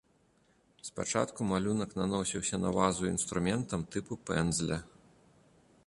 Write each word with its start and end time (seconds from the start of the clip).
Спачатку 0.87 1.45
малюнак 1.51 1.91
наносіўся 2.01 2.55
на 2.65 2.69
вазу 2.79 3.03
інструментам 3.13 3.81
тыпу 3.97 4.13
пэндзля. 4.31 4.77